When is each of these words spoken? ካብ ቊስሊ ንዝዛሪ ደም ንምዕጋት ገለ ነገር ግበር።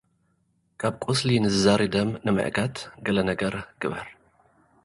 ካብ 0.79 0.95
ቊስሊ 1.05 1.29
ንዝዛሪ 1.43 1.81
ደም 1.93 2.09
ንምዕጋት 2.25 2.75
ገለ 3.05 3.17
ነገር 3.29 3.53
ግበር። 3.81 4.07